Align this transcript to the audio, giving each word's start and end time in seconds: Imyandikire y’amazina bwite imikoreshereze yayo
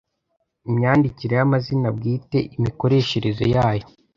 Imyandikire 0.69 1.33
y’amazina 1.35 1.87
bwite 1.97 2.37
imikoreshereze 2.57 3.45
yayo 3.55 3.85